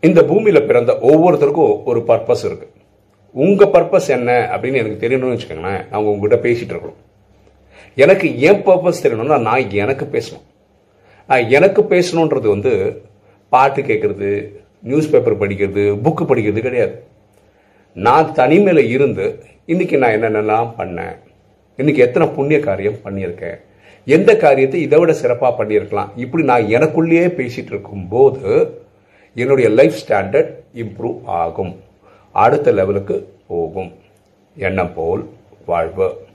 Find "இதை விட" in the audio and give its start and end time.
24.82-25.12